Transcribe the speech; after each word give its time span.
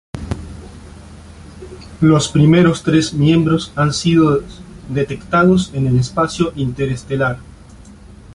Los 1.99 2.29
primeros 2.29 2.81
tres 2.81 3.13
miembros 3.13 3.71
han 3.75 3.93
sido 3.93 4.41
detectados 4.89 5.69
en 5.75 5.85
el 5.85 5.99
espacio 5.99 6.53
interestelar. 6.55 7.37